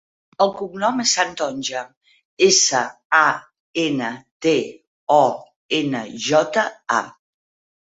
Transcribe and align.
El 0.43 0.51
cognom 0.59 1.01
és 1.03 1.11
Santonja: 1.17 1.83
essa, 2.47 2.81
a, 3.19 3.29
ena, 3.85 4.09
te, 4.47 4.57
o, 5.19 5.21
ena, 5.83 6.05
jota, 6.31 6.67
a. 7.01 7.07